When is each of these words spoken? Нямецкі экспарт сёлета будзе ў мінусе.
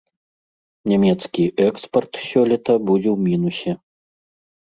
Нямецкі 0.91 1.43
экспарт 1.67 2.13
сёлета 2.29 2.73
будзе 2.87 3.09
ў 3.15 3.27
мінусе. 3.27 3.71